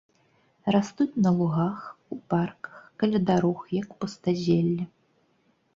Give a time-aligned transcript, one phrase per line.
[0.75, 1.83] Растуць на лугах,
[2.15, 4.83] у парках, каля дарог, як пустазелле.